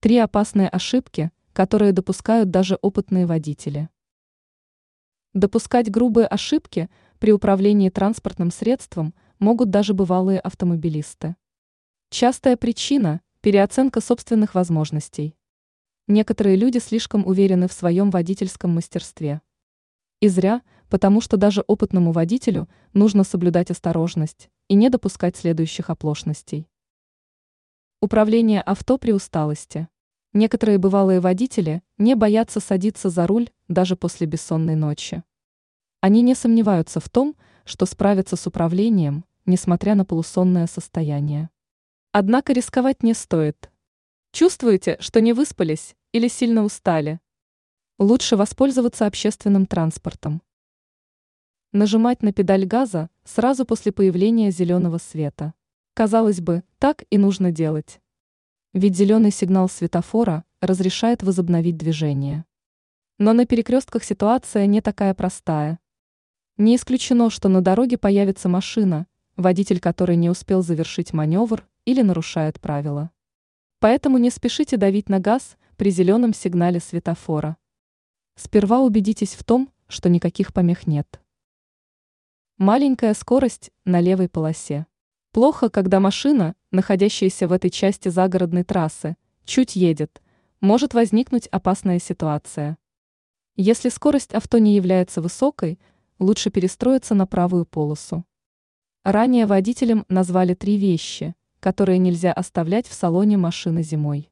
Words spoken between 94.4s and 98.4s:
не является высокой, лучше перестроиться на правую полосу.